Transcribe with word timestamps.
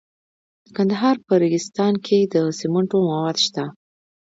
د 0.65 0.67
کندهار 0.77 1.15
په 1.27 1.33
ریګستان 1.41 1.93
کې 2.05 2.19
د 2.33 2.35
سمنټو 2.59 2.97
مواد 3.07 3.37
شته. 3.45 3.63